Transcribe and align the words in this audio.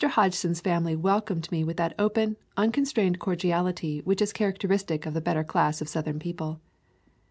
Hodgson's 0.03 0.61
family 0.61 0.95
welcomed 0.95 1.51
me 1.51 1.63
with 1.63 1.77
that 1.77 1.93
open, 1.99 2.35
uncon 2.57 2.87
strained 2.87 3.19
cordiality 3.19 4.01
which 4.03 4.19
is 4.19 4.33
characteristic 4.33 5.05
of 5.05 5.13
the 5.13 5.21
better 5.21 5.43
class 5.43 5.79
of 5.79 5.87
Southern 5.87 6.17
people. 6.17 6.59